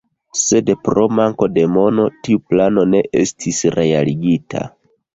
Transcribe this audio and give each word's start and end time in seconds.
Sed 0.43 0.71
pro 0.87 1.03
manko 1.17 1.49
de 1.59 1.67
mono 1.75 2.07
tiu 2.23 2.43
plano 2.49 2.89
ne 2.97 3.05
estis 3.25 3.65
realigita. 3.81 4.69